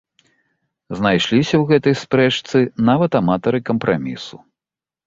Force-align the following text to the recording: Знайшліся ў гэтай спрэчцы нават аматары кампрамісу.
Знайшліся 0.99 1.53
ў 1.59 1.63
гэтай 1.73 1.95
спрэчцы 2.03 2.57
нават 2.91 3.11
аматары 3.25 3.59
кампрамісу. 3.71 4.35